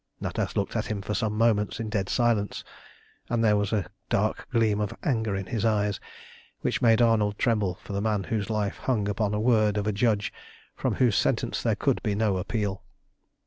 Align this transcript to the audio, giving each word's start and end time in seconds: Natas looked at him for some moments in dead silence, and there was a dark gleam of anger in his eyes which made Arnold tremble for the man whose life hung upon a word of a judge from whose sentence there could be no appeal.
Natas 0.19 0.55
looked 0.55 0.75
at 0.75 0.87
him 0.87 1.03
for 1.03 1.13
some 1.13 1.37
moments 1.37 1.79
in 1.79 1.87
dead 1.87 2.09
silence, 2.09 2.63
and 3.29 3.43
there 3.43 3.55
was 3.55 3.71
a 3.71 3.85
dark 4.09 4.49
gleam 4.49 4.79
of 4.81 4.95
anger 5.03 5.35
in 5.35 5.45
his 5.45 5.63
eyes 5.63 5.99
which 6.61 6.81
made 6.81 7.03
Arnold 7.03 7.37
tremble 7.37 7.75
for 7.83 7.93
the 7.93 8.01
man 8.01 8.23
whose 8.23 8.49
life 8.49 8.77
hung 8.77 9.07
upon 9.07 9.35
a 9.35 9.39
word 9.39 9.77
of 9.77 9.85
a 9.85 9.91
judge 9.93 10.33
from 10.75 10.95
whose 10.95 11.15
sentence 11.15 11.61
there 11.61 11.75
could 11.75 12.01
be 12.01 12.15
no 12.15 12.37
appeal. 12.37 12.81